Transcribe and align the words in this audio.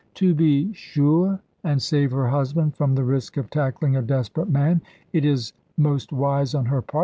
"To 0.15 0.33
be 0.33 0.73
sure, 0.73 1.41
and 1.63 1.79
save 1.79 2.09
her 2.11 2.27
husband 2.29 2.75
from 2.75 2.95
the 2.95 3.03
risk 3.03 3.37
of 3.37 3.51
tackling 3.51 3.95
a 3.95 4.01
desperate 4.01 4.49
man. 4.49 4.81
It 5.13 5.25
is 5.25 5.53
most 5.77 6.11
wise 6.11 6.55
on 6.55 6.65
her 6.65 6.81
part. 6.81 6.99